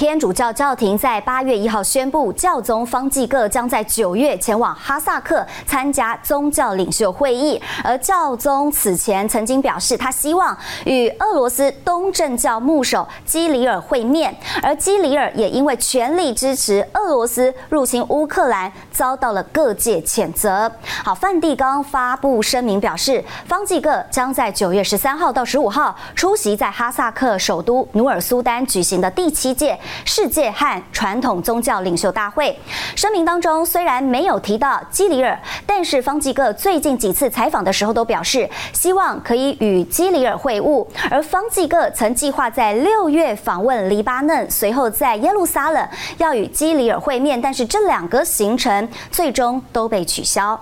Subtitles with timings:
[0.00, 7.60] 天主教教廷在八月一号宣布，教宗方济各将在九月前往哈萨克参加宗教领袖会议。
[7.84, 14.34] 而教宗此前曾经表示，他希望与俄罗斯东正教牧首基里尔会面。
[14.62, 20.72] 而基里尔也因为全力支持俄罗斯入侵乌克兰，遭到了各界谴责。
[21.04, 29.78] 好，梵蒂冈发布声明表示，方济各将在九月十三号到十五号出席在哈萨克首都努尔苏丹举行的第七届。
[30.04, 32.58] 世界和传统宗教领袖大会
[32.94, 40.86] 声明当中虽然没有提到基里尔，但是方济各最近几次采访的时候都表示希望可以与基里尔会晤。
[41.10, 50.60] 而方济各曾计划在六月访问黎巴嫩，随后在耶路撒冷要与基里尔会面，但是这两个行程最终都被取消。